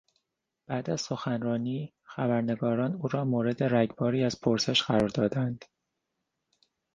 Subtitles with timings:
[0.67, 5.65] بعد از سخنرانی، خبرنگاران او را مورد رگباری از پرسش قرار دادند.